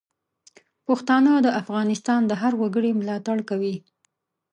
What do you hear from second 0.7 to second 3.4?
پښتانه د افغانستان د هر وګړي ملاتړ